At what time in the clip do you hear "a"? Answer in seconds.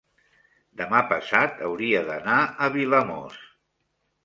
2.69-2.73